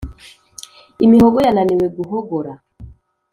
imihogo 1.05 1.37
yananiwe 1.45 1.85
guhogora 1.97 2.51